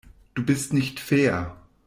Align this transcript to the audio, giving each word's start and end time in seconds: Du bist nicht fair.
Du 0.33 0.43
bist 0.43 0.73
nicht 0.73 0.99
fair. 0.99 1.55